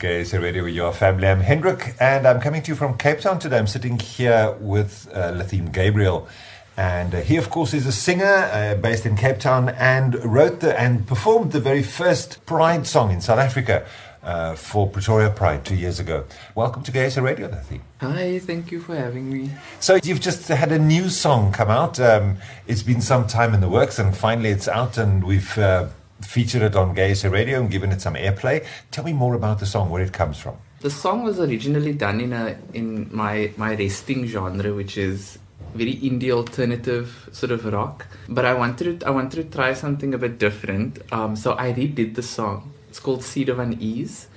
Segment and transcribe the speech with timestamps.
[0.00, 1.26] KSA Radio with your family.
[1.26, 3.58] I'm Hendrik, and I'm coming to you from Cape Town today.
[3.58, 6.28] I'm sitting here with uh, Gabriel.
[6.76, 10.60] And uh, he, of course, is a singer uh, based in Cape Town and wrote
[10.60, 13.88] the, and performed the very first Pride song in South Africa
[14.22, 16.26] uh, for Pretoria Pride two years ago.
[16.54, 17.80] Welcome to KSA Radio, Lathine.
[18.00, 19.50] Hi, thank you for having me.
[19.80, 21.98] So, you've just had a new song come out.
[21.98, 22.36] Um,
[22.68, 25.88] it's been some time in the works, and finally it's out, and we've uh,
[26.20, 28.66] featured it on KSA Radio and given it some airplay.
[28.90, 30.56] Tell me more about the song, where it comes from.
[30.80, 35.38] The song was originally done in a in my my resting genre, which is
[35.74, 38.06] very indie alternative sort of rock.
[38.28, 41.00] But I wanted to I wanted to try something a bit different.
[41.12, 42.72] Um, so I redid the song.
[42.88, 44.28] It's called Seed of Unease,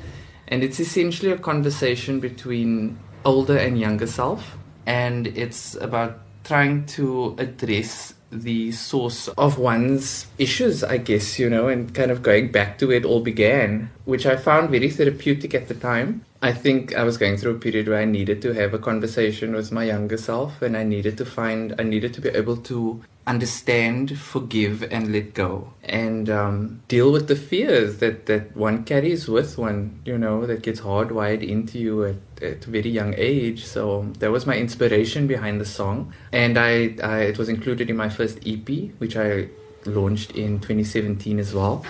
[0.47, 7.35] and it's essentially a conversation between older and younger self, and it's about trying to
[7.37, 12.77] address the source of one's issues, I guess, you know, and kind of going back
[12.79, 16.25] to where it all began, which I found very therapeutic at the time.
[16.41, 19.53] I think I was going through a period where I needed to have a conversation
[19.53, 23.03] with my younger self and I needed to find, I needed to be able to
[23.31, 29.27] understand, forgive, and let go, and um, deal with the fears that, that one carries
[29.27, 33.65] with one, you know, that gets hardwired into you at, at a very young age.
[33.65, 33.83] So
[34.19, 38.09] that was my inspiration behind the song, and I, I it was included in my
[38.09, 39.49] first EP, which I
[39.85, 41.85] launched in 2017 as well.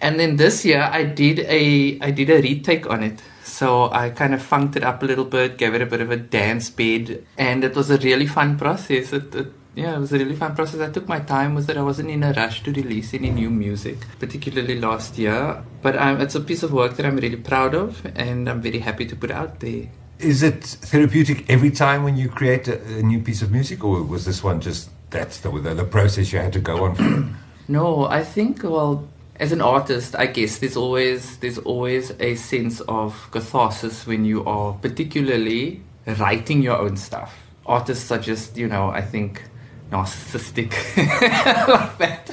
[0.00, 3.22] And then this year I did a I did a retake on it.
[3.42, 6.10] So I kind of funked it up a little bit, gave it a bit of
[6.10, 9.12] a dance bed, and it was a really fun process.
[9.12, 10.80] It, it, yeah, it was a really fun process.
[10.80, 11.76] I took my time with it.
[11.76, 15.62] I wasn't in a rush to release any new music, particularly last year.
[15.82, 18.78] But um, it's a piece of work that I'm really proud of, and I'm very
[18.78, 19.88] happy to put out there.
[20.20, 24.02] Is it therapeutic every time when you create a, a new piece of music, or
[24.02, 27.36] was this one just that's the, the, the process you had to go on for?
[27.68, 29.08] no, I think, well,
[29.40, 34.44] as an artist, I guess there's always there's always a sense of catharsis when you
[34.44, 37.34] are particularly writing your own stuff.
[37.66, 39.42] Artists are just, you know, I think
[39.90, 40.72] narcissistic
[41.68, 42.30] like that.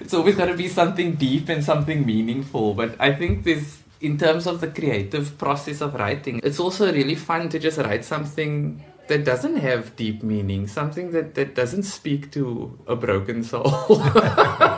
[0.00, 2.74] It's always got to be something deep and something meaningful.
[2.74, 7.14] But I think this, in terms of the creative process of writing, it's also really
[7.14, 12.30] fun to just write something that doesn't have deep meaning, something that, that doesn't speak
[12.32, 13.70] to a broken soul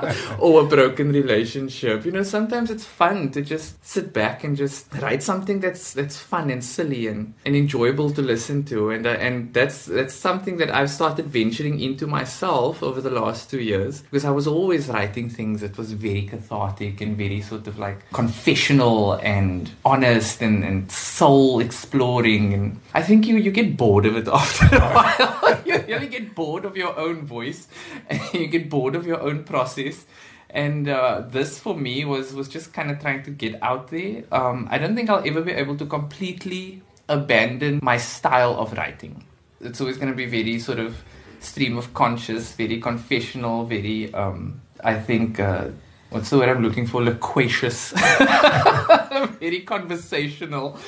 [0.39, 2.05] or a broken relationship.
[2.05, 6.19] You know, sometimes it's fun to just sit back and just write something that's that's
[6.19, 8.91] fun and silly and, and enjoyable to listen to.
[8.91, 13.51] And uh, and that's that's something that I've started venturing into myself over the last
[13.51, 17.67] two years because I was always writing things that was very cathartic and very sort
[17.67, 22.55] of like confessional and honest and, and soul exploring.
[22.55, 25.41] And I think you you get bored of it after a while.
[25.65, 27.69] you, you get bored of your own voice
[28.09, 29.90] and you get bored of your own process.
[30.51, 34.25] And uh, this for me was, was just kind of trying to get out there.
[34.33, 39.25] Um, I don't think I'll ever be able to completely abandon my style of writing.
[39.61, 41.05] It's always going to be very sort of
[41.41, 45.69] stream of conscious, very confessional, very, um, I think, uh,
[46.11, 47.03] what's the word I'm looking for?
[47.03, 47.93] Loquacious,
[49.41, 50.79] very conversational.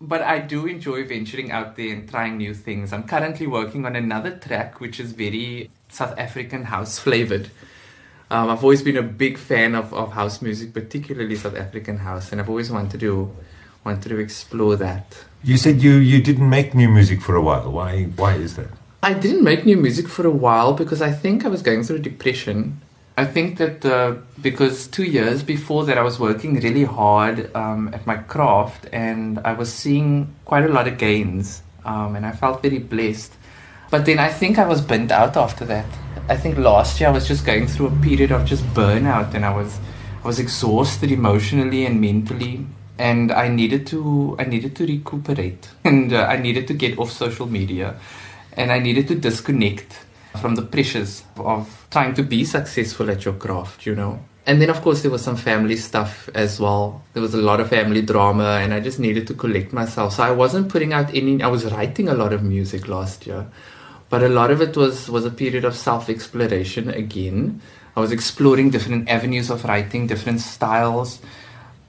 [0.00, 2.92] But I do enjoy venturing out there and trying new things.
[2.92, 7.50] I'm currently working on another track which is very South African house flavored.
[8.30, 12.32] Um, I've always been a big fan of, of house music, particularly South African house,
[12.32, 13.34] and I've always wanted to
[13.84, 15.24] wanted to explore that.
[15.44, 17.70] You said you, you didn't make new music for a while.
[17.70, 18.70] Why why is that?
[19.02, 22.00] I didn't make new music for a while because I think I was going through
[22.00, 22.80] depression
[23.18, 27.88] I think that uh, because two years before that, I was working really hard um,
[27.94, 32.32] at my craft and I was seeing quite a lot of gains um, and I
[32.32, 33.32] felt very blessed.
[33.90, 35.86] But then I think I was burnt out after that.
[36.28, 39.44] I think last year I was just going through a period of just burnout and
[39.44, 39.78] I was
[40.24, 42.66] I was exhausted emotionally and mentally
[42.98, 47.12] and I needed to I needed to recuperate and uh, I needed to get off
[47.12, 47.94] social media
[48.56, 50.06] and I needed to disconnect
[50.40, 54.20] from the pressures of trying to be successful at your craft, you know.
[54.46, 57.02] And then, of course, there was some family stuff as well.
[57.14, 60.14] There was a lot of family drama, and I just needed to collect myself.
[60.14, 63.48] So I wasn't putting out any, I was writing a lot of music last year,
[64.08, 67.60] but a lot of it was, was a period of self exploration again.
[67.96, 71.20] I was exploring different avenues of writing, different styles.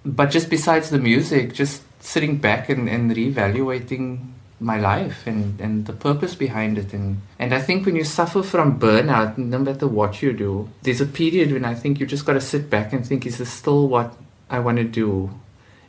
[0.05, 5.85] But just besides the music, just sitting back and, and reevaluating my life and, and
[5.85, 9.87] the purpose behind it and and I think when you suffer from burnout no matter
[9.87, 12.91] what you do there's a period when I think you just got to sit back
[12.91, 14.17] and think is this still what
[14.49, 15.29] I want to do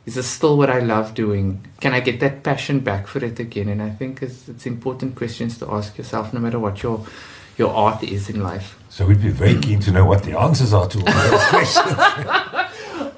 [0.09, 1.63] is this still what I love doing?
[1.81, 3.69] Can I get that passion back for it again?
[3.69, 7.05] And I think it's, it's important questions to ask yourself no matter what your
[7.59, 8.81] your art is in life.
[8.89, 11.95] So we'd be very keen to know what the answers are to all those questions.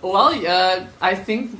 [0.01, 1.51] Well uh, I think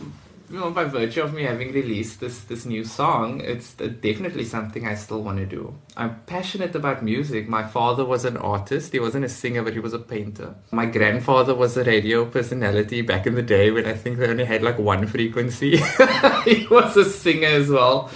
[0.51, 4.86] you know, by virtue of me having released this this new song, it's definitely something
[4.86, 5.75] I still want to do.
[5.95, 7.48] I'm passionate about music.
[7.48, 8.92] My father was an artist.
[8.92, 10.56] He wasn't a singer, but he was a painter.
[10.71, 14.45] My grandfather was a radio personality back in the day when I think they only
[14.45, 15.77] had like one frequency.
[16.45, 18.12] he was a singer as well.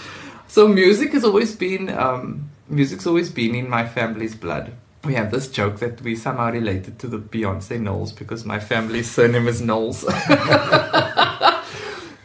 [0.47, 4.73] So music has always been um, music's always been in my family's blood.
[5.05, 9.09] We have this joke that we somehow related to the Beyonce Knowles because my family's
[9.09, 10.03] surname is Knowles.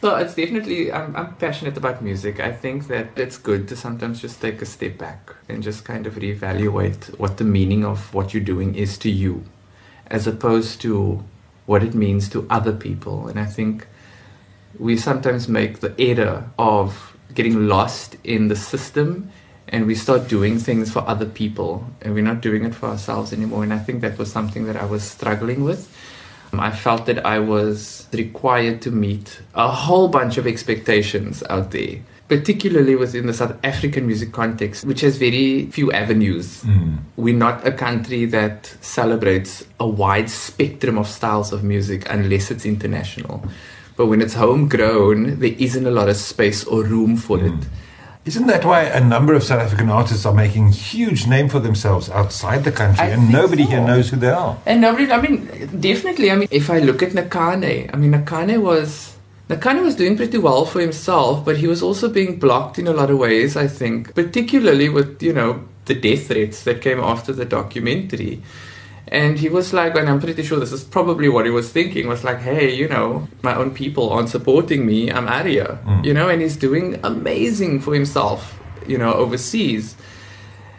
[0.01, 2.39] So it's definitely, I'm, I'm passionate about music.
[2.39, 6.07] I think that it's good to sometimes just take a step back and just kind
[6.07, 9.43] of reevaluate what the meaning of what you're doing is to you,
[10.07, 11.23] as opposed to
[11.67, 13.27] what it means to other people.
[13.27, 13.85] And I think
[14.79, 19.29] we sometimes make the error of getting lost in the system
[19.67, 23.31] and we start doing things for other people and we're not doing it for ourselves
[23.33, 23.61] anymore.
[23.61, 25.95] And I think that was something that I was struggling with.
[26.59, 31.99] I felt that I was required to meet a whole bunch of expectations out there,
[32.27, 36.63] particularly within the South African music context, which has very few avenues.
[36.63, 36.99] Mm.
[37.15, 42.65] We're not a country that celebrates a wide spectrum of styles of music unless it's
[42.65, 43.43] international.
[43.95, 47.61] But when it's homegrown, there isn't a lot of space or room for mm.
[47.61, 47.67] it.
[48.23, 52.07] Isn't that why a number of South African artists are making huge name for themselves
[52.09, 53.69] outside the country, I and nobody so.
[53.69, 54.59] here knows who they are?
[54.67, 55.47] And nobody, I mean,
[55.79, 56.29] definitely.
[56.29, 59.17] I mean, if I look at Nakhane, I mean, Nakhane was
[59.49, 62.93] Nakhane was doing pretty well for himself, but he was also being blocked in a
[62.93, 63.57] lot of ways.
[63.57, 68.43] I think, particularly with you know the death threats that came after the documentary.
[69.11, 72.07] And he was like, and I'm pretty sure this is probably what he was thinking,
[72.07, 75.79] was like, hey, you know, my own people aren't supporting me, I'm out of here.
[75.85, 76.05] Mm.
[76.05, 79.97] You know, and he's doing amazing for himself, you know, overseas.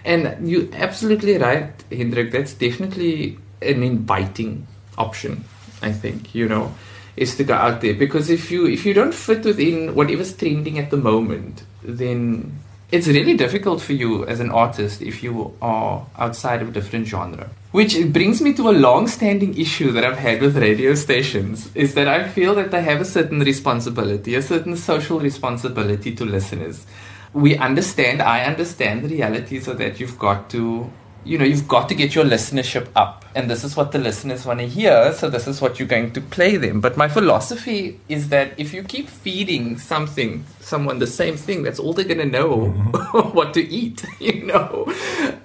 [0.07, 5.45] And you're absolutely right, Hendrik, that's definitely an inviting option,
[5.83, 6.75] I think, you know,
[7.17, 7.95] is to go out there.
[7.95, 12.59] Because if you if you don't fit within whatever's trending at the moment, then
[12.93, 17.07] it's really difficult for you as an artist if you are outside of a different
[17.07, 17.49] genre.
[17.71, 21.95] Which brings me to a long standing issue that I've had with radio stations is
[21.95, 26.85] that I feel that they have a certain responsibility, a certain social responsibility to listeners.
[27.33, 30.93] We understand, I understand the realities so that you've got to
[31.25, 33.25] you know, you've got to get your listenership up.
[33.35, 36.13] And this is what the listeners want to hear, so this is what you're going
[36.13, 36.81] to play them.
[36.81, 41.79] But my philosophy is that if you keep feeding something, someone the same thing, that's
[41.79, 43.29] all they're going to know mm-hmm.
[43.37, 44.93] what to eat, you know.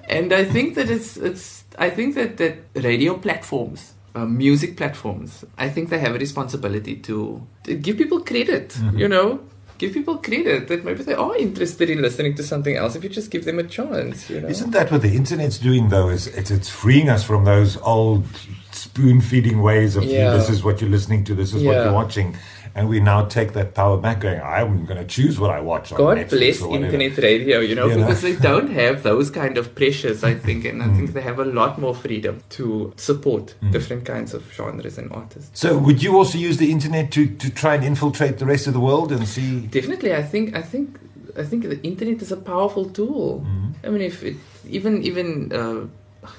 [0.09, 5.45] And I think that it's, it's I think that, that radio platforms, uh, music platforms,
[5.57, 8.97] I think they have a responsibility to, to give people credit, mm-hmm.
[8.97, 9.41] you know
[9.77, 13.09] give people credit that maybe they are interested in listening to something else if you
[13.09, 14.29] just give them a chance.
[14.29, 14.47] You know?
[14.47, 16.09] Isn't that what the internet's doing though?
[16.09, 18.25] Is it's, it's freeing us from those old
[18.71, 20.33] spoon feeding ways of yeah.
[20.33, 21.69] this is what you're listening to, this is yeah.
[21.69, 22.37] what you're watching
[22.77, 25.91] and we now take that power back going i'm going to choose what i watch
[25.91, 28.29] on god Netflix bless internet radio you know you because know?
[28.29, 30.95] they don't have those kind of pressures i think and i mm.
[30.95, 33.71] think they have a lot more freedom to support mm.
[33.71, 37.49] different kinds of genres and artists so would you also use the internet to, to
[37.49, 40.99] try and infiltrate the rest of the world and see definitely i think i think
[41.37, 43.45] I think the internet is a powerful tool.
[43.45, 43.73] Mm.
[43.85, 44.37] I mean, if it,
[44.67, 45.85] even even uh,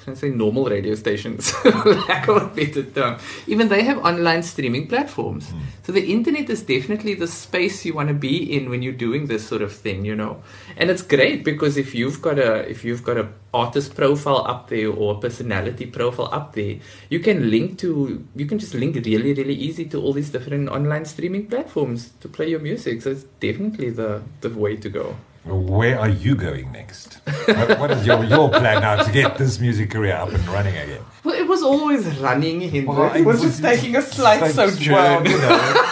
[0.07, 1.53] I say normal radio stations,
[2.09, 5.49] lack of a better term, even they have online streaming platforms.
[5.49, 5.61] Mm.
[5.85, 9.27] So the internet is definitely the space you want to be in when you're doing
[9.27, 10.43] this sort of thing, you know.
[10.77, 14.69] And it's great because if you've got a if you've got a artist profile up
[14.69, 16.77] there or a personality profile up there,
[17.09, 20.69] you can link to you can just link really really easy to all these different
[20.69, 23.03] online streaming platforms to play your music.
[23.03, 25.17] So it's definitely the the way to go.
[25.49, 27.21] Where are you going next?
[27.25, 30.77] what, what is your, your plan now to get this music career up and running
[30.77, 31.03] again?
[31.25, 32.89] Well, it was always running, Hendrik.
[32.89, 34.95] Well, it was, was just taking a slight sojourn.
[34.95, 35.85] Well, you know,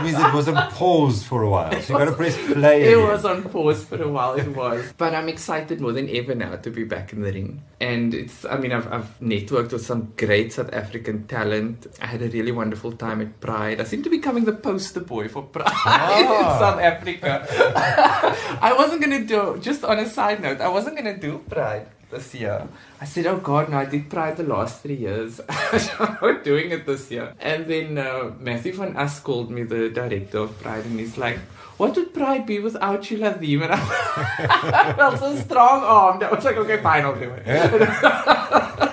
[0.00, 1.72] that means it was on pause for a while.
[1.82, 2.82] So you got to press play.
[2.82, 3.08] It again.
[3.08, 4.34] was on pause for a while.
[4.34, 7.62] It was, but I'm excited more than ever now to be back in the ring.
[7.80, 11.86] And it's, I mean, I've, I've networked with some great South African talent.
[12.00, 13.80] I had a really wonderful time at Pride.
[13.80, 16.18] I seem to be becoming the poster boy for Pride ah.
[16.18, 17.46] in South Africa.
[18.60, 19.58] I wasn't gonna do.
[19.60, 22.66] Just on a side note, I wasn't gonna do Pride this year.
[23.00, 25.40] I said, oh God, no, I did Pride the last three years.
[25.48, 27.34] I'm not doing it this year.
[27.40, 31.38] And then uh, Matthew van As called me, the director of Pride, and he's like,
[31.80, 33.62] what would Pride be without you, Ladim?
[33.62, 36.22] And I felt so strong armed.
[36.22, 37.42] I was like, okay, fine, I'll do it.
[37.46, 38.90] Yeah.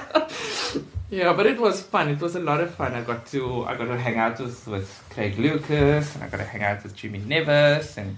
[1.10, 2.08] yeah, but it was fun.
[2.08, 2.94] It was a lot of fun.
[2.94, 6.38] I got to I got to hang out with, with Craig Lucas, and I got
[6.38, 8.16] to hang out with Jimmy Nevis, and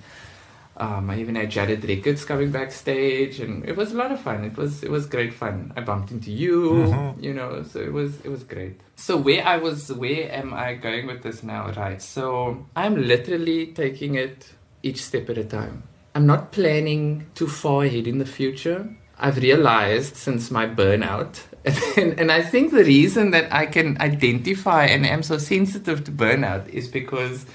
[0.80, 4.46] Um, I even had Jarrad Ricketts coming backstage, and it was a lot of fun.
[4.46, 5.74] It was it was great fun.
[5.76, 6.58] I bumped into you,
[6.88, 7.22] Mhm.
[7.24, 8.80] you know, so it was it was great.
[8.96, 11.72] So where I was, where am I going with this now?
[11.76, 12.02] Right.
[12.02, 15.84] So I'm literally taking it each step at a time.
[16.16, 18.88] I'm not planning too far ahead in the future.
[19.20, 21.42] I've realized since my burnout,
[21.98, 26.12] and, and I think the reason that I can identify and am so sensitive to
[26.12, 27.46] burnout is because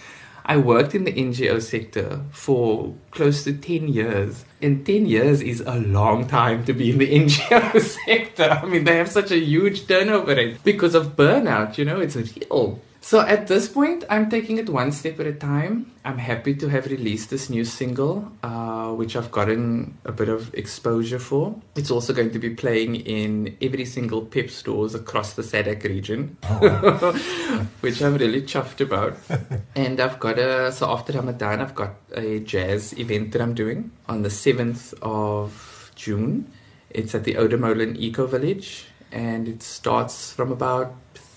[0.47, 4.45] I worked in the NGO sector for close to 10 years.
[4.61, 8.51] And 10 years is a long time to be in the NGO sector.
[8.63, 12.17] I mean, they have such a huge turnover rate because of burnout, you know, it's
[12.17, 12.81] real.
[13.05, 15.93] So at this point, I'm taking it one step at a time.
[16.07, 20.55] I'm happy to have released this new single, uh, which I've gotten a bit of
[20.55, 21.55] exposure for.
[21.77, 26.39] It's also going to be playing in every single PEP stores across the SADC region,
[27.83, 29.19] which I'm really chuffed about.
[29.77, 33.91] and I've got a, so after Ramadan, I've got a jazz event that I'm doing
[34.09, 36.51] on the 7th of June.
[36.89, 40.95] It's at the Oude Molen Eco Village and it starts from about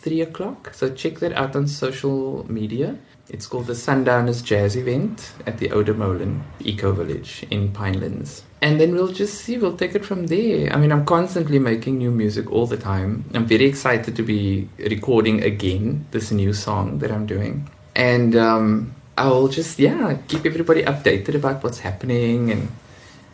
[0.08, 0.74] three o'clock.
[0.74, 2.98] So check that out on social media.
[3.30, 8.44] It's called the Sundowners Jazz Event at the Oude Molen Eco Village in Pinelands.
[8.62, 10.72] And then we'll just see, we'll take it from there.
[10.72, 13.26] I mean, I'm constantly making new music all the time.
[13.34, 17.70] I'm very excited to be recording again this new song that I'm doing.
[17.94, 22.70] And um, I'll just, yeah, keep everybody updated about what's happening and,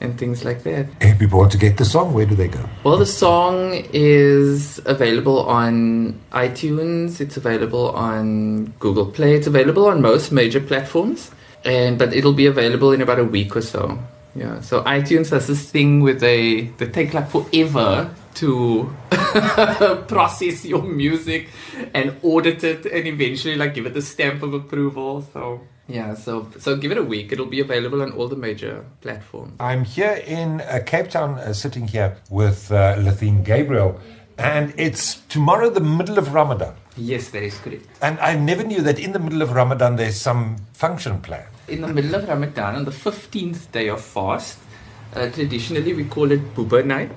[0.03, 0.85] and things like that.
[1.01, 2.69] If people want to get the song, where do they go?
[2.83, 7.21] Well, the song is available on iTunes.
[7.21, 9.35] It's available on Google Play.
[9.35, 11.31] It's available on most major platforms,
[11.63, 13.97] and but it'll be available in about a week or so.
[14.35, 14.61] Yeah.
[14.61, 18.93] So iTunes has this thing where they they take like forever to
[20.07, 21.49] process your music
[21.93, 25.21] and audit it, and eventually like give it the stamp of approval.
[25.33, 26.13] So yeah.
[26.15, 27.31] So so give it a week.
[27.31, 29.55] It'll be available on all the major platforms.
[29.59, 33.99] I'm here in uh, Cape Town, uh, sitting here with uh, Lathine Gabriel,
[34.37, 36.73] and it's tomorrow, the middle of Ramadan.
[36.95, 37.87] Yes, that is correct.
[38.01, 41.47] And I never knew that in the middle of Ramadan there's some function planned.
[41.67, 44.59] in the middle of Ramadan, on the 15th day of fast,
[45.15, 47.11] uh, traditionally we call it Boeba night.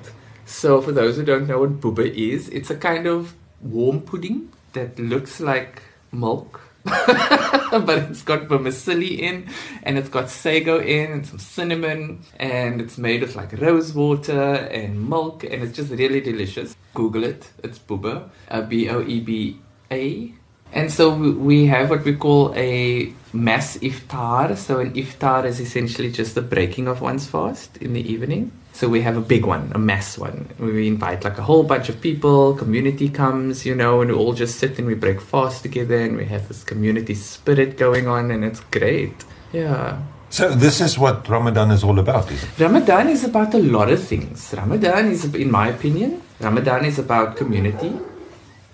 [0.44, 4.52] So, for those who don't know what Boeba is, it's a kind of warm pudding
[4.74, 5.82] that looks like
[6.12, 6.60] milk.
[7.86, 9.48] but it's got vermicelli in
[9.82, 14.54] and it's got sago in and some cinnamon and it's made with like rose water
[14.70, 16.76] and milk and it's just really delicious.
[16.94, 17.50] Google it.
[17.64, 18.28] It's Boeba.
[18.48, 19.58] Uh, B O E B
[19.90, 20.32] A.
[20.72, 24.56] And so we- we have what we call a mass iftar.
[24.56, 28.52] So an iftar is essentially just the breaking of one's fast in the evening.
[28.76, 30.50] So we have a big one, a mass one.
[30.58, 34.34] We invite like a whole bunch of people, community comes, you know, and we all
[34.34, 38.30] just sit and we break fast together and we have this community spirit going on
[38.30, 39.24] and it's great.
[39.50, 40.02] Yeah.
[40.28, 42.50] So this is what Ramadan is all about, is it?
[42.58, 44.52] Ramadan is about a lot of things.
[44.54, 47.96] Ramadan is, in my opinion, Ramadan is about community.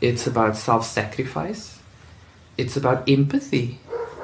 [0.00, 1.78] It's about self-sacrifice.
[2.59, 3.78] It's about empathy.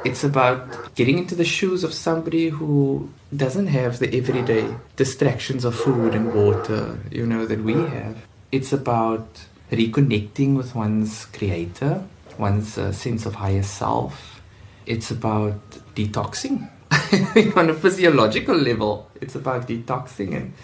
[0.05, 5.75] It's about getting into the shoes of somebody who doesn't have the everyday distractions of
[5.75, 8.17] food and water, you know, that we have.
[8.53, 9.27] It's about
[9.71, 12.05] reconnecting with one's creator,
[12.39, 14.41] one's uh, sense of higher self.
[14.87, 15.61] It's about
[15.95, 16.71] detoxing
[17.57, 19.11] on a physiological level.
[19.21, 20.55] It's about detoxing and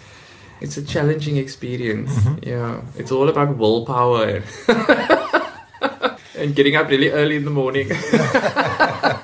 [0.61, 2.11] it's a challenging experience.
[2.41, 4.41] Yeah, it's all about willpower
[6.37, 7.91] and getting up really early in the morning.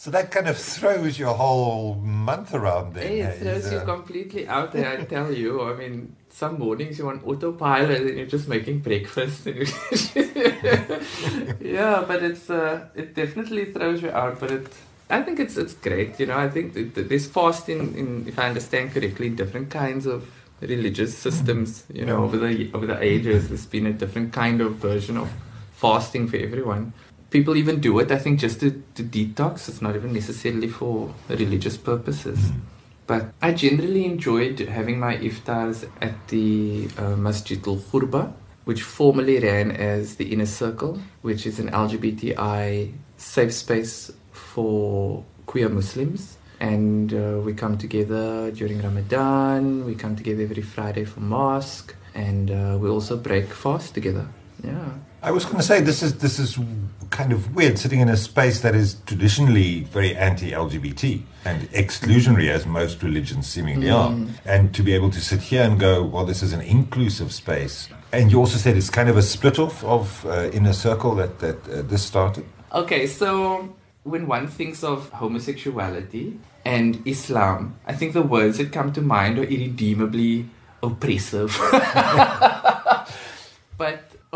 [0.00, 3.06] So that kind of throws your whole month around there.
[3.06, 5.60] Hey, it throws you completely out there, I tell you.
[5.60, 9.46] I mean, some mornings you're on autopilot and you're just making breakfast.
[11.60, 14.40] Yeah, but it's uh, it definitely throws you out.
[14.40, 14.72] But it,
[15.10, 16.18] I think it's it's great.
[16.18, 20.26] You know, I think there's fasting, in, if I understand correctly, in different kinds of
[20.62, 21.84] religious systems.
[21.92, 25.30] You know, over the over the ages, there's been a different kind of version of
[25.72, 26.94] fasting for everyone.
[27.30, 29.68] People even do it, I think, just to, to detox.
[29.68, 32.50] It's not even necessarily for religious purposes.
[33.06, 38.32] But I generally enjoyed having my iftars at the uh, Masjid al Ghurba,
[38.64, 45.68] which formerly ran as the Inner Circle, which is an LGBTI safe space for queer
[45.68, 46.36] Muslims.
[46.60, 52.50] And uh, we come together during Ramadan, we come together every Friday for mosque, and
[52.50, 54.28] uh, we also break fast together.
[54.62, 54.90] Yeah.
[55.22, 56.58] I was going to say this is this is
[57.10, 62.64] kind of weird sitting in a space that is traditionally very anti-LGBT and exclusionary, as
[62.64, 64.14] most religions seemingly are,
[64.46, 67.88] and to be able to sit here and go, well, this is an inclusive space.
[68.12, 71.38] And you also said it's kind of a split off of uh, inner circle that
[71.40, 72.46] that uh, this started.
[72.72, 73.74] Okay, so
[74.04, 79.38] when one thinks of homosexuality and Islam, I think the words that come to mind
[79.38, 80.46] are irredeemably
[80.82, 81.50] oppressive.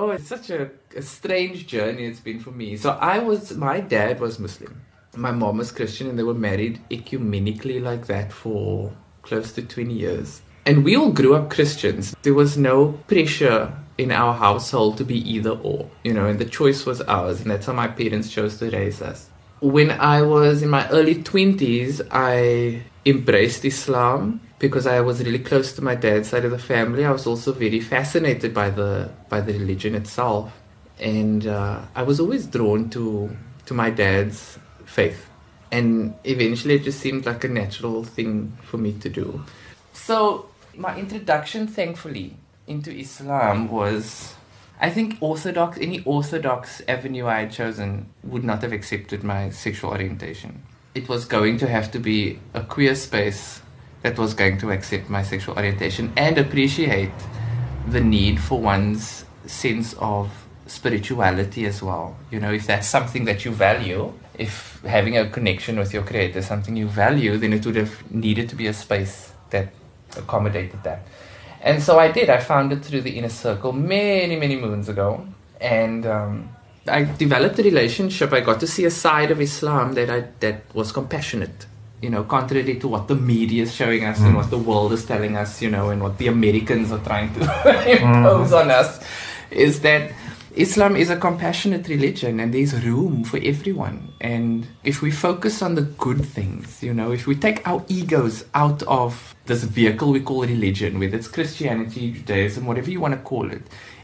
[0.05, 2.77] oh, it's such a, a strange journey it's been for me.
[2.77, 4.83] So I was, my dad was Muslim,
[5.17, 8.93] my mom was Christian, and they were married ecumenically like that for
[9.23, 10.43] close to 20 years.
[10.67, 12.15] And we all grew up Christians.
[12.23, 16.45] There was no pressure in our household to be either or, you know, and the
[16.45, 19.31] choice was ours, and that's how my parents chose to raise us.
[19.61, 25.75] When I was in my early 20s, I embraced Islam because I was really close
[25.75, 27.05] to my dad's side of the family.
[27.05, 30.53] I was also very fascinated by the by the religion itself,
[30.99, 35.29] and uh, I was always drawn to to my dad's faith.
[35.71, 39.45] And eventually, it just seemed like a natural thing for me to do.
[39.93, 44.35] So my introduction, thankfully, into Islam was
[44.81, 49.91] I think orthodox any orthodox avenue I had chosen would not have accepted my sexual
[49.91, 50.63] orientation.
[50.95, 53.61] It was going to have to be a queer space
[54.05, 57.11] that was going to accept my sexual orientation and appreciate
[57.89, 60.31] the need for one's sense of
[60.67, 62.15] spirituality as well.
[62.31, 66.41] You know, if that's something that you value, if having a connection with your creator
[66.41, 69.71] is something you value, then it would have needed to be a space that
[70.17, 71.07] accommodated that.
[71.63, 72.29] And so I did.
[72.29, 75.27] I found it through the inner circle many, many moons ago.
[75.63, 76.51] And um,
[76.87, 78.35] I developed a relationship.
[78.35, 81.67] I got to see a side of Islam that I that was compassionate.
[82.05, 84.27] You know, contrary to what the media is showing us mm.
[84.27, 85.63] and what the world is telling us.
[85.63, 87.41] You know, and what the Americans are trying to
[87.97, 88.61] impose mm.
[88.61, 88.91] on us,
[89.51, 90.13] is that
[90.55, 94.13] Islam is a compassionate religion and there's room for everyone.
[94.21, 98.45] And if we focus on the good things, you know, if we take our egos
[98.55, 103.21] out of this vehicle we call religion, whether it's Christianity, Judaism, whatever you want to
[103.21, 103.63] call it,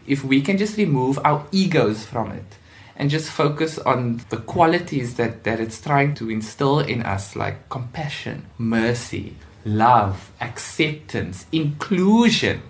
[0.09, 2.57] if we can just remove our egos from it
[3.01, 7.67] and just focus on the qualities that, that it's trying to instill in us, like
[7.71, 12.61] compassion, mercy, love, acceptance, inclusion.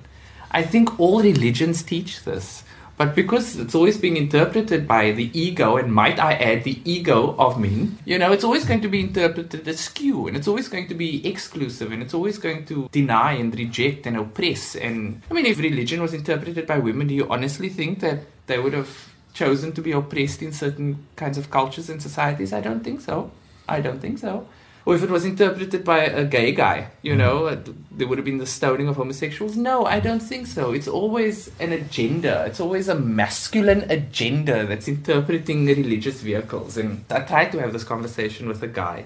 [0.52, 2.62] I think all religions teach this.
[2.96, 7.34] But because it's always being interpreted by the ego, and might I add, the ego
[7.36, 10.86] of men, you know, it's always going to be interpreted askew, and it's always going
[10.88, 14.76] to be exclusive, and it's always going to deny and reject and oppress.
[14.76, 18.60] And I mean, if religion was interpreted by women, do you honestly think that they
[18.60, 22.52] would have chosen to be oppressed in certain kinds of cultures and societies?
[22.52, 23.30] I don't think so.
[23.68, 24.46] I don't think so
[24.84, 27.72] or if it was interpreted by a gay guy, you know, mm-hmm.
[27.92, 29.56] there would have been the stoning of homosexuals.
[29.56, 30.72] No, I don't think so.
[30.72, 32.44] It's always an agenda.
[32.46, 36.76] It's always a masculine agenda that's interpreting religious vehicles.
[36.76, 39.04] And I tried to have this conversation with a guy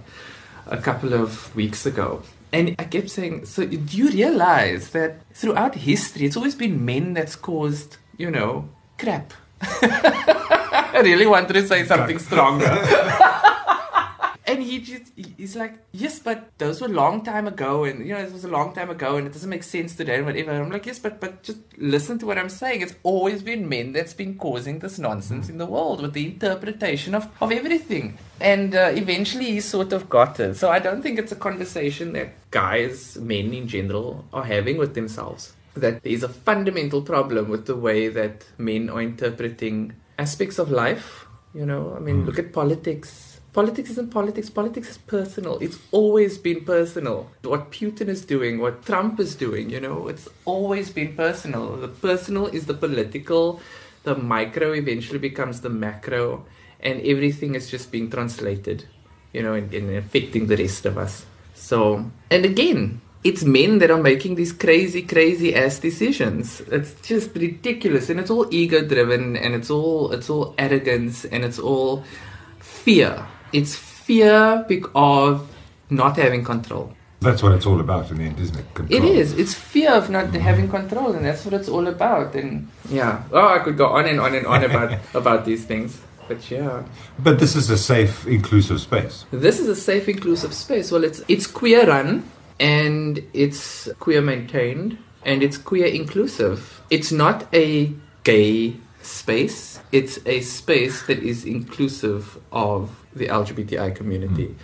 [0.66, 2.22] a couple of weeks ago.
[2.52, 7.12] And I kept saying, so do you realize that throughout history, it's always been men
[7.12, 9.34] that's caused, you know, crap.
[9.83, 12.66] I really wanted to say something stronger.
[14.46, 18.12] and he just he's like yes but those were a long time ago and you
[18.12, 20.52] know it was a long time ago and it doesn't make sense today and whatever.
[20.52, 22.83] I'm like yes but but just listen to what i'm saying.
[22.83, 27.14] It's always been men that's been causing this nonsense in the world with the interpretation
[27.14, 28.18] of, of everything.
[28.40, 30.57] And uh, eventually he sort of got it.
[30.57, 34.94] So i don't think it's a conversation that guys men in general are having with
[34.94, 35.54] themselves.
[35.74, 41.26] That there's a fundamental problem with the way that men are interpreting aspects of life
[41.54, 41.94] you know?
[41.96, 42.26] I mean mm.
[42.26, 44.51] look at politics Politics isn't politics.
[44.51, 45.59] Politics is personal.
[45.61, 47.31] It's always been personal.
[47.43, 51.77] What Putin is doing, what Trump is doing, you know, it's always been personal.
[51.77, 53.61] The personal is the political.
[54.03, 56.45] The micro eventually becomes the macro,
[56.81, 58.88] and everything is just being translated,
[59.33, 61.25] you know, and, and affecting the rest of us.
[61.55, 66.61] So, and again, it's men that are making these crazy, crazy ass decisions.
[66.73, 71.45] It's just ridiculous, and it's all ego driven, and it's all it's all arrogance, and
[71.45, 72.03] it's all
[72.59, 75.51] fear it's fear of
[75.88, 76.93] not having control.
[77.21, 78.75] That's what it's all about in the end, isn't it?
[78.75, 79.03] Control.
[79.03, 79.33] It is.
[79.38, 80.37] It's fear of not mm-hmm.
[80.37, 82.35] having control, and that's what it's all about.
[82.35, 86.01] And yeah, oh, I could go on and on and on about about these things.
[86.29, 86.83] But yeah.
[87.19, 89.25] But this is a safe, inclusive space.
[89.31, 90.90] This is a safe, inclusive space.
[90.90, 92.29] Well, it's it's queer run
[92.61, 96.83] and it's queer maintained and it's queer inclusive.
[96.90, 97.93] It's not a
[98.25, 99.81] gay space.
[99.93, 104.46] It's a space that is inclusive of the LGBTI community.
[104.46, 104.55] Mm.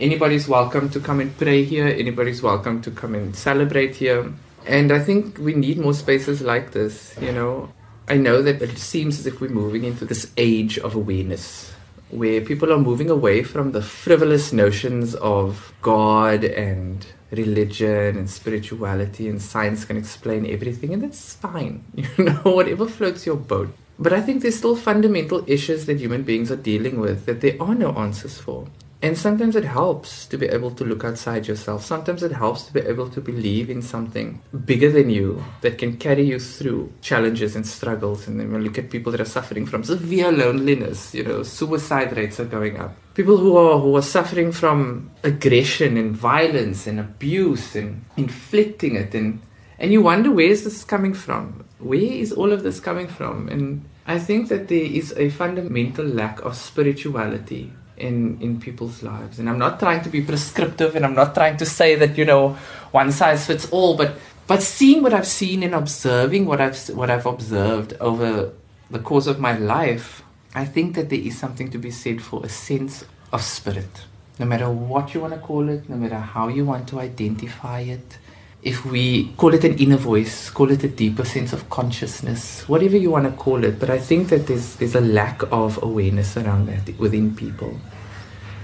[0.00, 1.86] Anybody's welcome to come and pray here.
[1.86, 4.32] Anybody's welcome to come and celebrate here.
[4.66, 7.14] And I think we need more spaces like this.
[7.20, 7.72] You know,
[8.08, 11.72] I know that it seems as if we're moving into this age of awareness
[12.12, 19.28] where people are moving away from the frivolous notions of God and religion and spirituality
[19.28, 24.12] and science can explain everything and that's fine you know whatever floats your boat But
[24.12, 27.76] I think there's still fundamental issues that human beings are dealing with that there are
[27.76, 28.66] no answers for.
[29.00, 31.84] And sometimes it helps to be able to look outside yourself.
[31.84, 35.98] Sometimes it helps to be able to believe in something bigger than you that can
[35.98, 38.26] carry you through challenges and struggles.
[38.26, 42.16] And then we look at people that are suffering from severe loneliness, you know, suicide
[42.16, 42.96] rates are going up.
[43.14, 49.14] People who are who are suffering from aggression and violence and abuse and inflicting it
[49.14, 49.40] and
[49.78, 51.64] and you wonder where is this coming from?
[51.78, 53.48] Where is all of this coming from?
[53.48, 59.38] And I think that there is a fundamental lack of spirituality in in people's lives.
[59.38, 62.24] And i'm not trying to be prescriptive and i'm not trying to say that you
[62.24, 62.56] know
[62.90, 67.10] one size fits all but but seeing what i've seen and observing what i've what
[67.10, 68.52] i've observed over
[68.90, 70.22] the course of my life
[70.54, 74.04] i think that there is something to be said for a sense of spirit.
[74.38, 77.80] No matter what you want to call it no matter how you want to identify
[77.80, 78.18] it
[78.62, 82.96] if we call it an inner voice, call it a deeper sense of consciousness, whatever
[82.96, 86.36] you want to call it, but I think that there's there's a lack of awareness
[86.36, 87.76] around that within people.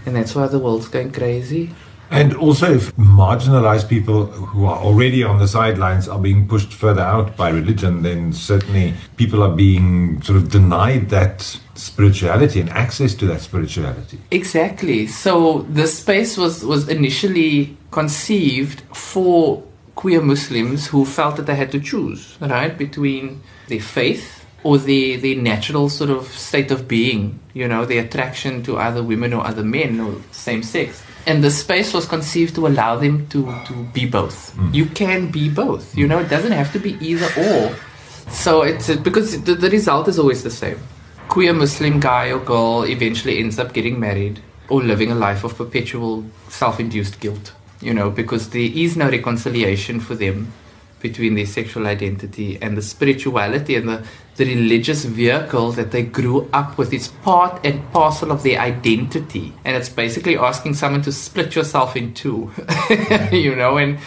[0.06, 1.74] And that's why the world's going crazy.
[2.11, 7.02] And also, if marginalized people who are already on the sidelines are being pushed further
[7.02, 11.42] out by religion, then certainly people are being sort of denied that
[11.74, 14.18] spirituality and access to that spirituality.
[14.30, 15.06] Exactly.
[15.06, 19.62] So the space was, was initially conceived for
[19.98, 25.18] queer Muslims who felt that they had to choose, right, between their faith or their,
[25.18, 29.44] their natural sort of state of being, you know, the attraction to other women or
[29.44, 31.02] other men or same sex.
[31.26, 34.54] And the space was conceived to allow them to, to be both.
[34.54, 34.72] Mm.
[34.72, 37.74] You can be both, you know, it doesn't have to be either or.
[38.30, 40.78] So it's because the, the result is always the same.
[41.28, 45.56] Queer Muslim guy or girl eventually ends up getting married or living a life of
[45.56, 50.53] perpetual self induced guilt you know, because there is no reconciliation for them
[51.01, 54.05] between their sexual identity and the spirituality and the,
[54.37, 56.93] the religious vehicle that they grew up with.
[56.93, 59.53] It's part and parcel of their identity.
[59.64, 62.51] And it's basically asking someone to split yourself in two,
[63.33, 63.99] you know, and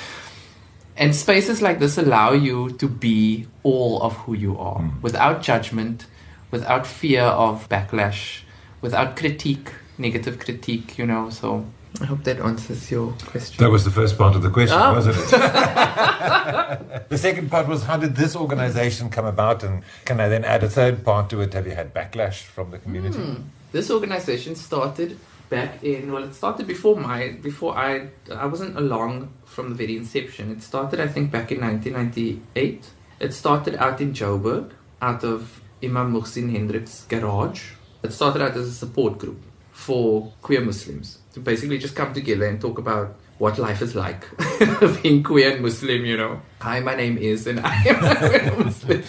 [0.97, 5.01] and spaces like this allow you to be all of who you are mm.
[5.01, 6.05] without judgment,
[6.51, 8.41] without fear of backlash,
[8.81, 11.65] without critique, negative critique, you know, so
[11.99, 13.63] I hope that answers your question.
[13.63, 14.93] That was the first part of the question, oh.
[14.93, 15.29] wasn't it?
[17.09, 20.63] the second part was how did this organization come about, and can I then add
[20.63, 21.53] a third part to it?
[21.53, 23.19] Have you had backlash from the community?
[23.19, 23.41] Hmm.
[23.71, 25.17] This organization started
[25.49, 29.97] back in well, it started before my before I I wasn't along from the very
[29.97, 30.49] inception.
[30.49, 32.89] It started I think back in 1998.
[33.19, 37.73] It started out in Joburg, out of Imam Muhsin Hendricks' garage.
[38.01, 39.39] It started out as a support group
[39.71, 44.27] for queer Muslims to basically just come together and talk about what life is like
[45.01, 46.41] being queer and Muslim, you know.
[46.59, 49.03] Hi, my name is, and I am a Muslim.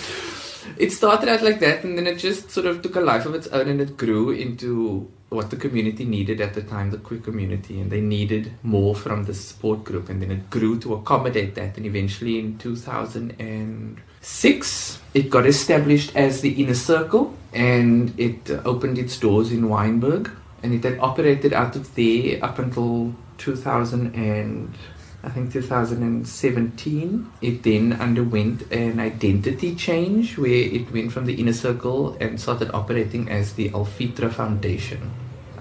[0.79, 3.35] It started out like that, and then it just sort of took a life of
[3.35, 7.21] its own, and it grew into what the community needed at the time, the queer
[7.21, 11.55] community, and they needed more from the support group, and then it grew to accommodate
[11.57, 18.97] that, and eventually in 2006, it got established as the Inner Circle, and it opened
[18.97, 20.31] its doors in Wynberg
[20.63, 24.75] and it had operated out of there up until 2000 and
[25.25, 27.33] I think 2017.
[27.41, 32.71] It then underwent an identity change where it went from the inner circle and started
[32.75, 35.13] operating as the Al Fitra Foundation.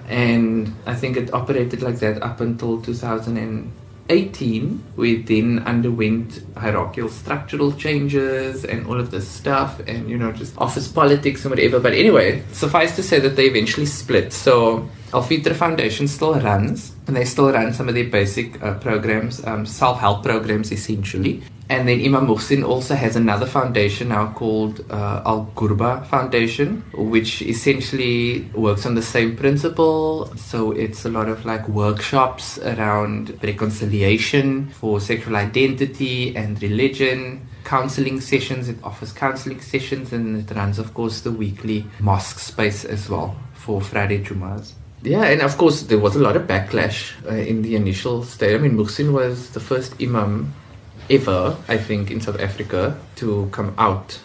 [0.07, 3.71] And I think it operated like that up until 2000
[4.11, 10.31] 18, we then underwent hierarchical structural changes and all of this stuff, and you know,
[10.31, 11.79] just office politics and whatever.
[11.79, 14.33] But anyway, suffice to say that they eventually split.
[14.33, 18.75] So Al Fitra Foundation still runs, and they still run some of their basic uh,
[18.75, 21.43] programs, um, self help programs essentially.
[21.69, 27.41] And then Imam Muhsin also has another foundation now called uh, Al Ghurba Foundation, which
[27.41, 30.33] essentially works on the same principle.
[30.35, 38.19] So it's a lot of like workshops around reconciliation for sexual identity and religion, counseling
[38.19, 38.67] sessions.
[38.67, 43.37] It offers counseling sessions and it runs, of course, the weekly mosque space as well
[43.53, 44.73] for Friday Jumas.
[45.03, 48.53] Yeah, and of course, there was a lot of backlash uh, in the initial state.
[48.53, 50.53] I mean, Muhsin was the first Imam
[51.09, 54.19] ever, I think, in South Africa to come out.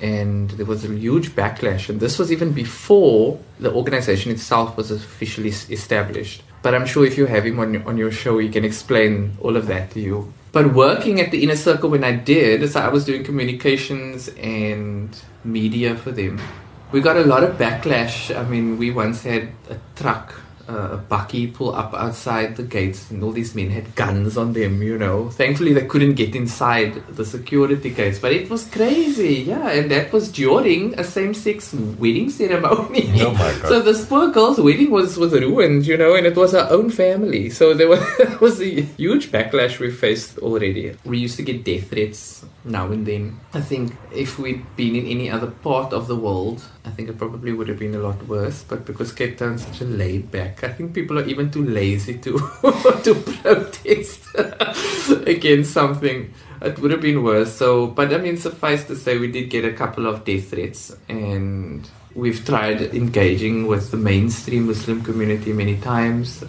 [0.00, 1.88] And there was a huge backlash.
[1.88, 6.42] And this was even before the organization itself was officially established.
[6.62, 9.56] But I'm sure if you have him on, on your show, he can explain all
[9.56, 10.32] of that to you.
[10.52, 15.16] But working at the inner circle when I did, so I was doing communications and
[15.44, 16.40] media for them.
[16.90, 18.34] We got a lot of backlash.
[18.34, 20.34] I mean, we once had a truck
[20.68, 24.82] a bakkie pull up outside the gates, and all these men had guns on them.
[24.82, 29.44] You know, thankfully they couldn't get inside the security gates, but it was crazy.
[29.48, 33.10] Yeah, and that was during a same-sex wedding ceremony.
[33.22, 33.68] Oh my God.
[33.68, 35.86] So this poor girl's wedding was was ruined.
[35.86, 37.48] You know, and it was her own family.
[37.50, 38.04] So there was,
[38.40, 40.94] was a huge backlash we faced already.
[41.04, 43.40] We used to get death threats now and then.
[43.54, 47.18] I think if we'd been in any other part of the world, I think it
[47.18, 48.64] probably would have been a lot worse.
[48.66, 52.16] But because Cape Town's such a laid back, I think people are even too lazy
[52.18, 52.32] to
[53.04, 54.26] to protest
[55.26, 56.32] against something.
[56.62, 57.52] It would have been worse.
[57.52, 60.96] So, but I mean, suffice to say, we did get a couple of death threats,
[61.08, 66.42] and we've tried engaging with the mainstream Muslim community many times.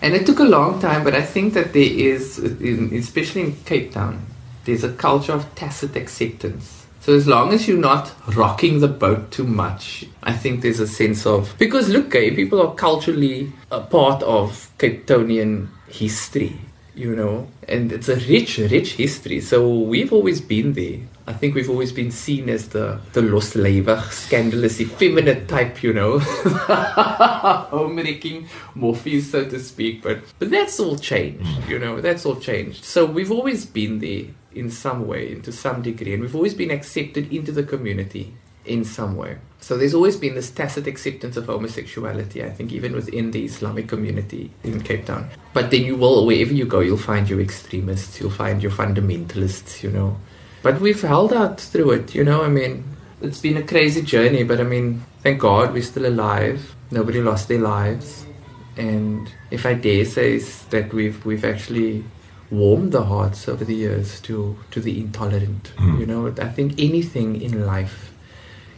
[0.00, 3.92] And it took a long time, but I think that there is, especially in Cape
[3.92, 4.26] Town,
[4.64, 6.83] there's a culture of tacit acceptance.
[7.04, 10.86] So as long as you're not rocking the boat too much, I think there's a
[10.86, 16.58] sense of because look, gay people are culturally a part of Cape Townian history,
[16.94, 19.42] you know, and it's a rich, rich history.
[19.42, 21.00] So we've always been there.
[21.26, 26.18] I think we've always been seen as the the loslever, scandalous, effeminate type, you know,
[27.70, 30.02] home-wrecking moffies, so to speak.
[30.02, 31.68] But but that's all changed, mm.
[31.68, 32.00] you know.
[32.00, 32.84] That's all changed.
[32.84, 36.70] So we've always been there in some way, to some degree, and we've always been
[36.70, 38.34] accepted into the community
[38.64, 39.38] in some way.
[39.60, 43.88] So there's always been this tacit acceptance of homosexuality, I think, even within the Islamic
[43.88, 45.30] community in Cape Town.
[45.54, 49.82] But then you will, wherever you go, you'll find your extremists, you'll find your fundamentalists,
[49.82, 50.18] you know.
[50.64, 52.42] But we've held out through it, you know.
[52.42, 52.84] I mean,
[53.20, 56.74] it's been a crazy journey, but I mean, thank God we're still alive.
[56.90, 58.24] Nobody lost their lives.
[58.78, 62.04] And if I dare say is that we've we've actually
[62.50, 65.70] warmed the hearts over the years to to the intolerant.
[65.76, 66.00] Mm.
[66.00, 68.14] You know, I think anything in life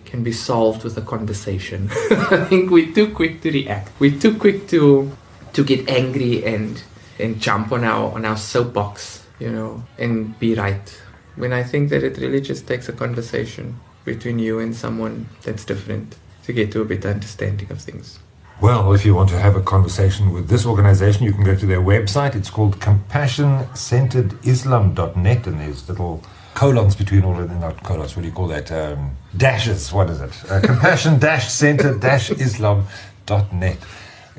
[0.07, 1.89] can be solved with a conversation.
[2.11, 3.93] I think we're too quick to react.
[4.01, 5.13] We're too quick to
[5.53, 6.83] to get angry and
[7.21, 11.03] and jump on our on our soapbox, you know, and be right.
[11.37, 15.65] When I think that it really just takes a conversation between you and someone that's
[15.65, 18.19] different to get to a better understanding of things.
[18.61, 21.67] Well, if you want to have a conversation with this organization, you can go to
[21.67, 22.35] their website.
[22.35, 26.23] It's called compassioncenteredislam.net, and there's little
[26.55, 28.73] colons between all of them, not colons, what do you call that?
[28.73, 30.33] Um, dashes, what is it?
[30.51, 33.79] Uh, compassion centered islam.net.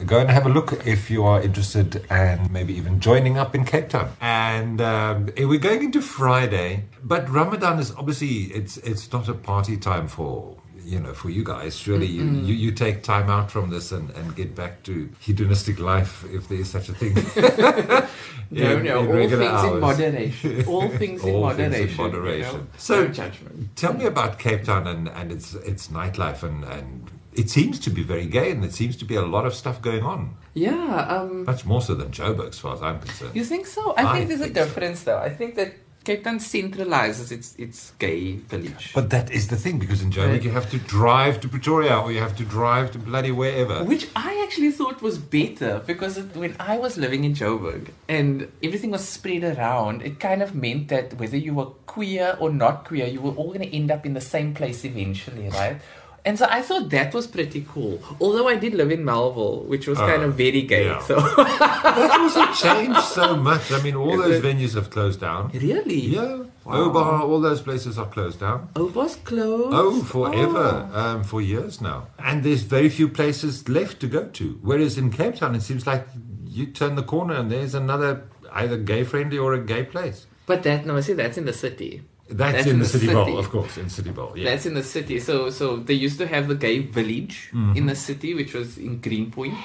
[0.05, 3.65] Go and have a look if you are interested and maybe even joining up in
[3.65, 4.11] Cape Town.
[4.21, 9.75] And um, we're going into Friday, but Ramadan is obviously it's it's not a party
[9.75, 11.75] time for you know for you guys.
[11.75, 15.79] Surely you, you, you take time out from this and, and get back to hedonistic
[15.79, 17.15] life if there is such a thing.
[18.49, 20.65] No, In- no, in all things in moderation.
[20.67, 21.73] All things in All moderation.
[21.73, 22.03] things in you know?
[22.03, 22.67] moderation.
[22.77, 23.75] So- no judgment.
[23.75, 27.89] Tell me about Cape Town and, and its its nightlife and, and it seems to
[27.89, 30.35] be very gay and there seems to be a lot of stuff going on.
[30.53, 33.35] Yeah, um, Much more so than Joburg as far as I'm concerned.
[33.35, 33.81] you think so?
[33.93, 34.65] I, I think there's think a so.
[34.65, 35.19] difference, though.
[35.19, 35.69] I think that
[36.03, 38.91] Cape Town centralizes its its gay village.
[38.95, 40.43] But that is the thing because in Joburg Right.
[40.43, 43.83] you have to drive to Pretoria or you have to drive to bloody wherever.
[43.83, 48.49] Which I actually thought was better because it, when I was living in Joburg and
[48.63, 52.85] everything was spread around, it kind of meant that whether you were queer or not
[52.85, 55.77] queer, you were all going to end up in the same place eventually, right?
[56.25, 58.01] And so I thought that was pretty cool.
[58.19, 60.85] Although I did live in Melville, which was kind Oh, of very gay.
[60.87, 60.99] yeah.
[61.01, 63.71] So That's also changed so much.
[63.71, 65.51] I mean, all Is those it- venues have closed down.
[65.53, 66.89] really, Yeah, Wow.
[66.89, 68.67] Obar, all those places are closed down.
[68.75, 69.73] Obar's closed.
[69.73, 72.07] Oh, forever, um, for years now.
[72.19, 74.59] And there's very few places left to go to.
[74.61, 76.05] Whereas in Cape Town, it seems like
[76.45, 80.25] you turn the corner and there's another either gay friendly or a gay place.
[80.45, 82.01] But that no, I see, that's in the city.
[82.29, 83.13] That's, That's in, in the, the City, city.
[83.15, 84.33] Bowl, of course, in City Bowl.
[84.35, 84.49] Yeah.
[84.51, 85.19] That's in the city.
[85.19, 87.77] So so they used to have the gay village Mm-hmm.
[87.77, 89.55] in the city, which was in Greenpoint.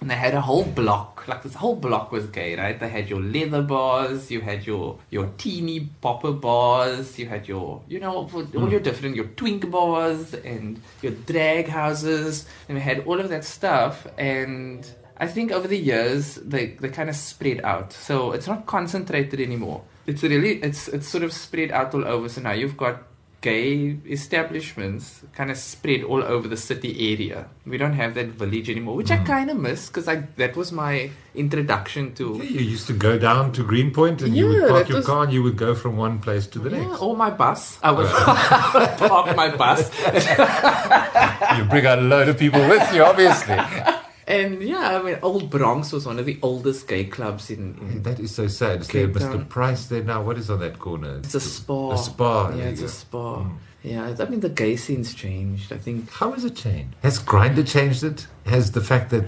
[0.00, 2.78] And they had a whole block, like this whole block was gay, right?
[2.78, 7.82] They had your leather bars, you had your your teeny popper bars, you had your
[7.88, 8.62] you know for Mm.
[8.62, 13.28] all your different your twink bars and your drag houses, and we had all of
[13.30, 14.06] that stuff.
[14.16, 14.86] And
[15.18, 19.40] I think over the years they they kind of spread out, so it's not concentrated
[19.40, 19.82] anymore.
[20.08, 22.28] It's really it's it's sort of spread out all over.
[22.28, 23.02] So now you've got
[23.40, 27.46] gay establishments kind of spread all over the city area.
[27.64, 29.26] We don't have that village anymore, which I mm-hmm.
[29.26, 32.40] kind of miss because I that was my introduction to.
[32.42, 35.24] Yeah, you used to go down to Greenpoint and you would park your was- car
[35.24, 37.02] and you would go from one place to the Yeah, next.
[37.02, 37.78] or my bus.
[37.82, 39.90] I would, I would park my bus,
[41.58, 43.58] You bring out a load of people with you, obviously.
[44.28, 47.78] and yeah, I mean, Old Bronx was one of the oldest gay clubs in.
[47.80, 48.82] in that is so sad.
[48.82, 49.48] Is there Mr.
[49.48, 50.22] Price there now?
[50.22, 51.18] What is on that corner?
[51.18, 51.92] it's a spa.
[51.92, 52.50] A spa.
[52.50, 53.42] Yeah, it's a spa.
[53.42, 53.56] Hmm.
[53.82, 55.72] Yeah, I mean the gay scene's changed.
[55.72, 56.94] I think How has it changed?
[57.02, 58.26] Has Grindr changed it?
[58.44, 59.24] Has the fact that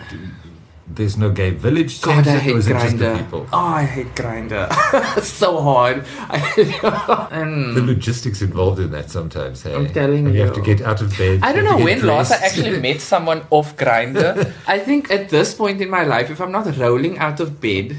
[0.94, 2.00] there's no gay village.
[2.03, 3.18] God, I sense, hate or is it just the Grindr.
[3.18, 3.46] people?
[3.53, 5.22] Oh, I hate Grindr.
[5.22, 6.05] so hard.
[7.33, 9.62] and The logistics involved in that sometimes.
[9.62, 9.74] Hey?
[9.74, 10.42] I'm telling And you.
[10.42, 11.40] have to get out of bed.
[11.42, 14.53] I don't know to get when last I actually met someone off Grindr.
[14.66, 17.96] I think at this point in my life, if I'm not rolling out of bed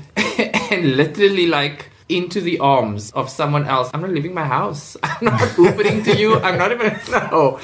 [0.72, 4.98] and literally like into the arms of someone else, I'm not leaving my house.
[5.02, 6.36] I'm not Ubering to you.
[6.40, 7.58] I'm not even no.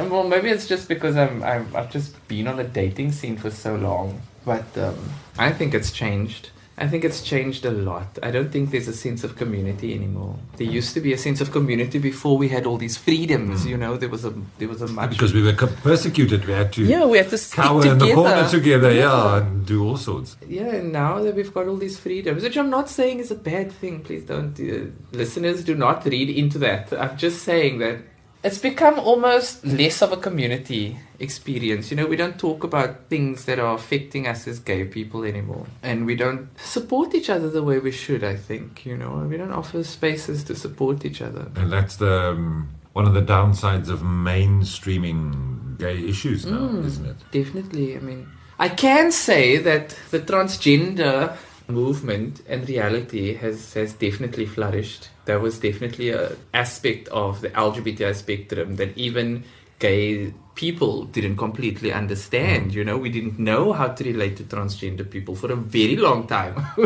[0.00, 3.36] And well, maybe it's just because I'm, I'm I've just been on the dating scene
[3.36, 4.22] for so long.
[4.44, 4.96] But um,
[5.38, 6.50] I think it's changed.
[6.78, 8.18] I think it's changed a lot.
[8.22, 10.38] I don't think there's a sense of community anymore.
[10.56, 13.66] There used to be a sense of community before we had all these freedoms.
[13.66, 16.72] You know, there was a there was a much Because we were persecuted, we had
[16.72, 18.04] to yeah we had to stick cower together.
[18.04, 19.00] in the corner together, yeah.
[19.00, 19.36] Yeah.
[19.38, 20.38] and do all sorts.
[20.48, 23.34] Yeah, and now that we've got all these freedoms, which I'm not saying is a
[23.52, 24.00] bad thing.
[24.00, 26.94] Please don't, uh, listeners, do not read into that.
[26.94, 27.98] I'm just saying that
[28.42, 31.90] it's become almost less of a community experience.
[31.90, 35.66] You know, we don't talk about things that are affecting us as gay people anymore,
[35.82, 38.24] and we don't support each other the way we should.
[38.24, 41.50] I think you know, we don't offer spaces to support each other.
[41.56, 46.84] And that's the um, one of the downsides of mainstreaming gay issues now, Mm.
[46.86, 47.16] isn't it?
[47.30, 47.96] Definitely.
[47.96, 51.36] I mean, I can say that the transgender
[51.68, 55.08] movement and reality has, has definitely flourished.
[55.30, 59.44] There was definitely a aspect of the LGBTI spectrum that even
[59.78, 62.72] gay people didn't completely understand.
[62.72, 62.74] Mm.
[62.74, 66.26] You know, we didn't know how to relate to transgender people for a very long
[66.26, 66.66] time.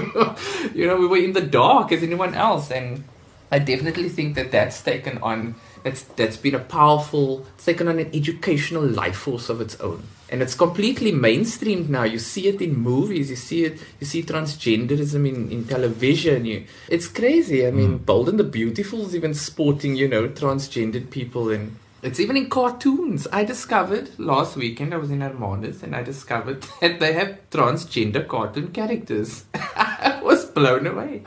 [0.74, 3.04] you know, we were in the dark as anyone else, and
[3.50, 5.54] I definitely think that that's taken on.
[5.84, 7.46] That's that's been a powerful.
[7.54, 12.04] It's taken on an educational life force of its own, and it's completely mainstreamed now.
[12.04, 13.28] You see it in movies.
[13.28, 13.78] You see it.
[14.00, 16.46] You see transgenderism in in television.
[16.46, 17.66] You, it's crazy.
[17.66, 18.04] I mean, hmm.
[18.04, 21.76] Bold and the Beautiful is even sporting, you know, transgendered people and.
[22.02, 23.26] It's even in cartoons.
[23.32, 28.28] I discovered last weekend, I was in Hermanus and I discovered that they have transgender
[28.28, 29.44] cartoon characters.
[29.54, 31.22] I was blown away.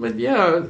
[0.00, 0.62] but yeah,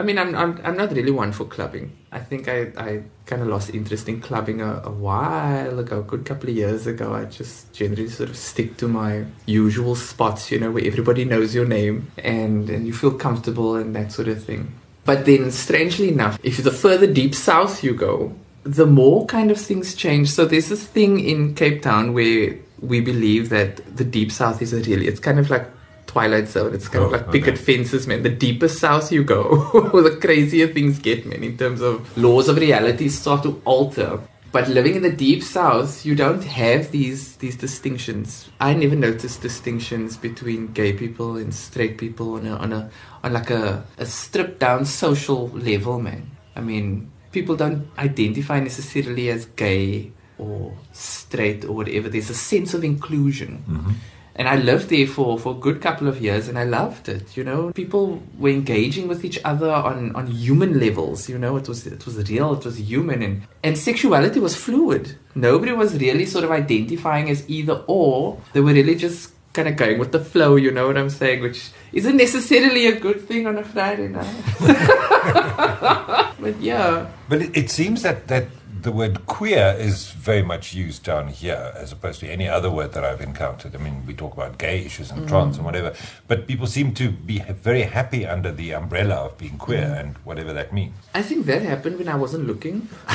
[0.00, 1.94] I mean, I'm, I'm, I'm not really one for clubbing.
[2.10, 6.02] I think I, I kind of lost interest in clubbing a, a while ago, a
[6.02, 7.14] good couple of years ago.
[7.14, 11.54] I just generally sort of stick to my usual spots, you know, where everybody knows
[11.54, 14.72] your name and, and you feel comfortable and that sort of thing.
[15.04, 19.50] But then, strangely enough, if you the further deep south you go, the more kind
[19.50, 20.30] of things change.
[20.30, 24.72] So there's this thing in Cape Town where we believe that the deep south is
[24.72, 25.68] a really, it's kind of like
[26.10, 26.74] Twilight Zone.
[26.74, 27.62] It's kind of Oh, like picket okay.
[27.76, 28.22] fences, man.
[28.22, 29.42] The deeper south you go,
[30.08, 34.18] the crazier things get, man, in terms of laws of reality start to alter.
[34.52, 38.50] But living in the deep south, you don't have these these distinctions.
[38.58, 42.90] I never noticed distinctions between gay people and straight people on a on a
[43.22, 46.22] on like a, a stripped down social level, man.
[46.56, 52.08] I mean, people don't identify necessarily as gay or straight or whatever.
[52.10, 53.62] There's a sense of inclusion.
[53.70, 53.92] Mm-hmm.
[54.40, 57.36] And I lived there for, for a good couple of years and I loved it,
[57.36, 57.72] you know.
[57.74, 62.06] People were engaging with each other on, on human levels, you know, it was it
[62.06, 65.14] was real, it was human and, and sexuality was fluid.
[65.34, 68.40] Nobody was really sort of identifying as either or.
[68.54, 71.42] They were really just kind of going with the flow, you know what I'm saying,
[71.42, 74.36] which isn't necessarily a good thing on a Friday night.
[76.40, 77.10] but yeah.
[77.28, 78.46] But it, it seems that, that
[78.82, 82.92] the word queer is very much used down here as opposed to any other word
[82.92, 83.74] that I've encountered.
[83.74, 85.94] I mean, we talk about gay issues and trans and whatever,
[86.28, 90.52] but people seem to be very happy under the umbrella of being queer and whatever
[90.52, 90.94] that means.
[91.14, 92.88] I think that happened when I wasn't looking.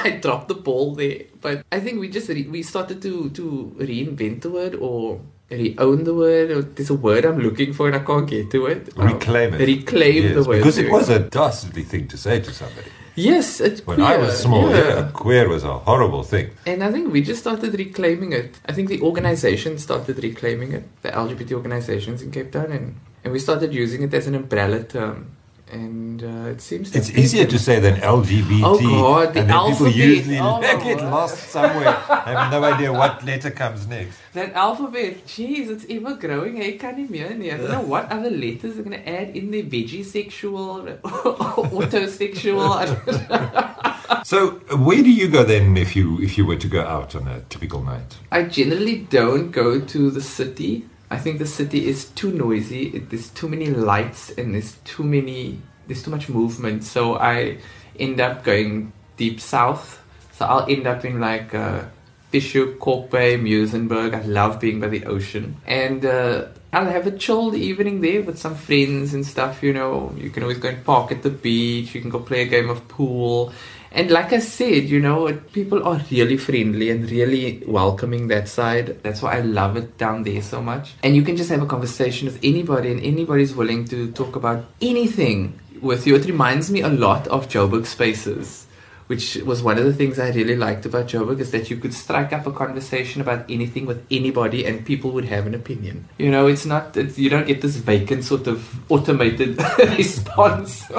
[0.00, 3.74] I dropped the ball there, but I think we just re- we started to to
[3.78, 6.50] reinvent the word or re-own the word.
[6.50, 8.90] Or there's a word I'm looking for and I can't get to it.
[8.96, 9.66] Um, Reclaim it.
[9.66, 10.58] Reclaim Yes, the word.
[10.58, 12.90] Because it was a dastardly thing to say to somebody.
[13.18, 14.08] Yes, it's When queer.
[14.08, 14.88] I was small, yeah.
[14.88, 16.50] yeah, queer was a horrible thing.
[16.66, 18.58] And I think we just started reclaiming it.
[18.66, 22.86] I think the organization started reclaiming it, the LGBT organizations in Cape Town, and,
[23.24, 25.37] and we started using it as an umbrella term.
[25.70, 28.62] And uh, it seems to It's easier to say than LGBT.
[28.64, 29.92] Oh, God, the and then alphabet.
[29.92, 31.88] people usually Oh, get lost somewhere.
[32.08, 34.16] I have no idea what letter comes next.
[34.32, 36.56] That alphabet, jeez, it's ever growing.
[36.56, 39.62] Hey, can't even I don't know what other letters they're going to add in there.
[39.64, 42.70] Vegisexual, autosexual.
[42.70, 44.26] I don't.
[44.26, 47.28] So, where do you go then if you if you were to go out on
[47.28, 48.16] a typical night?
[48.32, 50.86] I generally don't go to the city.
[51.10, 52.88] I think the city is too noisy.
[52.88, 55.60] It, there's too many lights and there's too many.
[55.86, 56.84] There's too much movement.
[56.84, 57.58] So I
[57.98, 60.02] end up going deep south.
[60.32, 61.84] So I'll end up in like uh,
[62.32, 64.14] Kalk Bay, Muizenberg.
[64.14, 68.38] I love being by the ocean, and uh, I'll have a chilled evening there with
[68.38, 69.62] some friends and stuff.
[69.62, 71.94] You know, you can always go and park at the beach.
[71.94, 73.52] You can go play a game of pool,
[73.90, 79.02] And like I said, you know, people are really friendly and really welcoming that side.
[79.02, 80.94] That's why I love it down there so much.
[81.02, 84.64] And you can just have a conversation with anybody, and anybody's willing to talk about
[84.80, 86.16] anything with you.
[86.16, 88.66] It reminds me a lot of Joburg Spaces
[89.08, 91.94] which was one of the things I really liked about Joburg is that you could
[91.94, 96.06] strike up a conversation about anything with anybody and people would have an opinion.
[96.18, 100.84] You know, it's not it's, you don't get this vacant sort of automated response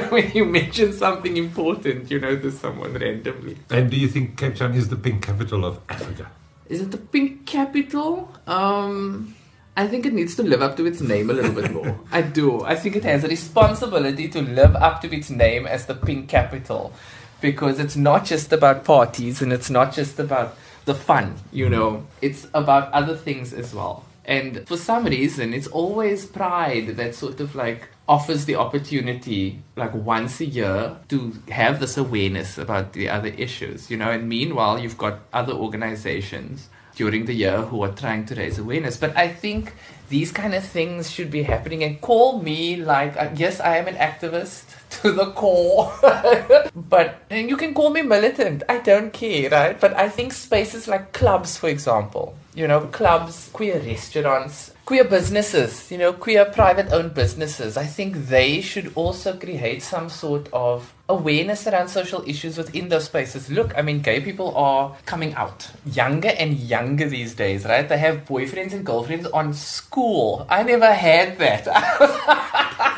[0.10, 3.58] when you mention something important, you know, to someone randomly.
[3.70, 6.30] And do you think Cape Town is the pink capital of Africa?
[6.68, 8.32] Is it the pink capital?
[8.46, 9.34] Um
[9.74, 11.98] I think it needs to live up to its name a little bit more.
[12.12, 12.62] I do.
[12.62, 16.28] I think it has a responsibility to live up to its name as the pink
[16.28, 16.92] capital
[17.40, 22.06] because it's not just about parties and it's not just about the fun, you know,
[22.20, 24.04] it's about other things as well.
[24.24, 29.94] And for some reason, it's always pride that sort of like offers the opportunity, like
[29.94, 34.10] once a year, to have this awareness about the other issues, you know.
[34.10, 38.96] And meanwhile, you've got other organizations during the year who are trying to raise awareness.
[38.96, 39.72] But I think
[40.08, 43.88] these kind of things should be happening and call me like, uh, yes, I am
[43.88, 44.64] an activist
[45.02, 45.92] to the core.
[46.74, 48.62] but and you can call me militant.
[48.68, 49.80] I don't care, right?
[49.80, 55.90] But I think spaces like clubs, for example, you know, clubs, queer restaurants, queer businesses,
[55.90, 60.92] you know, queer private owned businesses, I think they should also create some sort of
[61.08, 63.50] awareness around social issues within those spaces.
[63.50, 67.88] Look, I mean, gay people are coming out younger and younger these days, right?
[67.88, 70.46] They have boyfriends and girlfriends on school.
[70.48, 71.66] I never had that.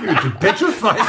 [0.01, 1.01] You're petrified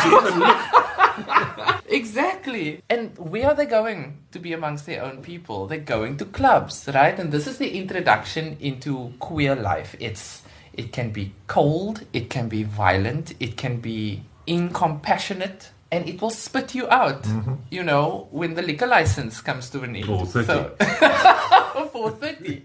[1.88, 2.82] exactly.
[2.90, 5.68] And where are they going to be amongst their own people?
[5.68, 7.18] They're going to clubs, right?
[7.18, 9.96] And this is the introduction into queer life.
[10.00, 10.44] It's
[10.78, 16.30] it can be cold, it can be violent, it can be incompassionate, and it will
[16.30, 17.56] spit you out, mm-hmm.
[17.70, 20.06] you know, when the liquor license comes to an end.
[20.06, 20.86] 430.
[20.86, 22.64] So, 430.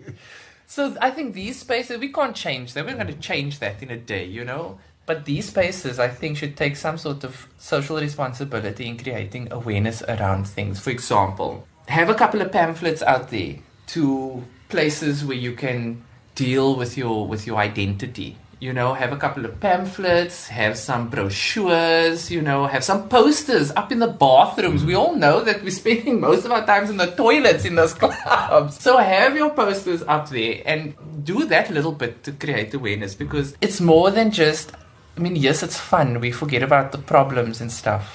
[0.66, 2.86] so I think these spaces, we can't change them.
[2.86, 4.78] We're going to change that in a day, you know?
[5.06, 10.02] But these spaces, I think, should take some sort of social responsibility in creating awareness
[10.02, 10.78] around things.
[10.78, 13.56] For example, have a couple of pamphlets out there
[13.88, 16.04] to places where you can
[16.40, 18.36] deal with your with your identity.
[18.60, 23.70] You know have a couple of pamphlets have some brochures you know have some posters
[23.72, 24.82] up in the bathrooms.
[24.84, 25.00] We mm.
[25.00, 28.80] all know that we're spending most of our times in the toilets in those clubs.
[28.80, 33.54] So have your posters up there and do that little bit to create awareness because
[33.60, 34.72] it's more than just
[35.16, 36.20] i mean yes it's fun.
[36.20, 38.06] We forget about the problems and stuff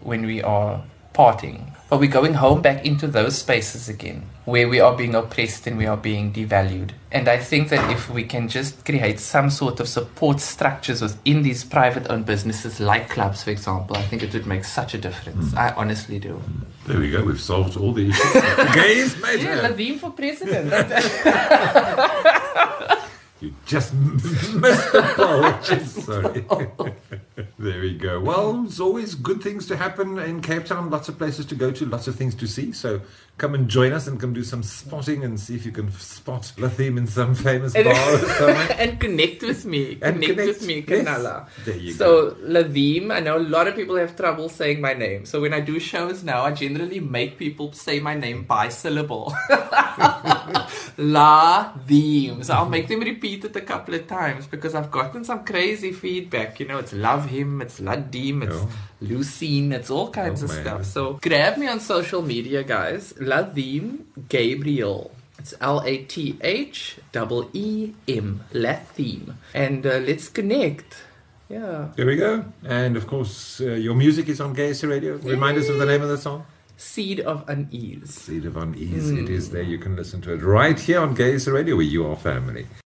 [0.00, 1.58] when we are parting
[1.90, 5.76] but we're going home back into those spaces again where we are being oppressed and
[5.76, 6.90] we are being devalued.
[7.12, 11.42] And I think that if we can just create some sort of support structures within
[11.42, 14.98] these private owned businesses, like clubs, for example, I think it would make such a
[14.98, 15.52] difference.
[15.52, 15.58] Mm.
[15.58, 16.42] I honestly do.
[16.86, 17.24] There we go.
[17.24, 18.32] We've solved all the issues.
[18.74, 19.42] Gays, mate.
[19.42, 20.72] Yeah, Ladeem for president.
[23.40, 25.62] You just missed the ball.
[25.86, 26.44] Sorry.
[27.58, 28.20] There we go.
[28.20, 30.90] Well, it's always good things to happen in Cape Town.
[30.90, 32.70] Lots of places to go to, lots of things to see.
[32.70, 33.00] So
[33.36, 36.52] come and join us and come do some spotting and see if you can spot
[36.56, 37.84] Latheem in some famous bar
[38.78, 39.98] and connect with me.
[40.02, 41.46] And connect, connect with me, Kanala.
[41.46, 41.66] Yes.
[41.66, 42.36] There you so, go.
[42.42, 45.24] Latheem, I know a lot of people have trouble saying my name.
[45.24, 49.34] So when I do shows now, I generally make people say my name by syllable.
[50.98, 52.44] Latheem.
[52.44, 55.92] So I'll make them repeat it a couple of times because I've gotten some crazy
[55.92, 56.58] feedback.
[56.58, 58.70] You know, it's love him, it's Ladim, it's oh.
[59.02, 60.62] Lucine, it's all kinds oh, of man.
[60.62, 60.84] stuff.
[60.84, 63.12] So grab me on social media, guys.
[63.14, 65.10] Latheem Gabriel.
[65.38, 69.34] It's L A T H double E M, Latheem.
[69.54, 71.04] And uh, let's connect.
[71.48, 71.88] Yeah.
[71.96, 72.44] There we go.
[72.64, 75.16] And of course, uh, your music is on Gay's Radio.
[75.16, 76.44] Remind us of the name of the song.
[76.76, 78.14] Seed of Unease.
[78.14, 79.10] Seed of Unease.
[79.10, 79.24] Mm.
[79.24, 79.62] It is there.
[79.62, 82.68] You can listen to it right here on Gay's Radio, where you are family.